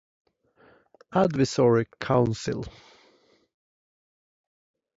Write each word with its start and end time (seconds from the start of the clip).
Advisory 1.13 1.85
Council. 1.99 2.65